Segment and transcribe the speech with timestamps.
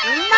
[0.00, 0.36] 你妈